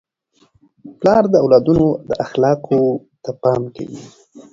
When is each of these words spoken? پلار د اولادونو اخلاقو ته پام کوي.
پلار 0.99 1.23
د 1.31 1.35
اولادونو 1.43 1.87
اخلاقو 2.25 2.81
ته 3.23 3.31
پام 3.41 3.61
کوي. 3.75 3.99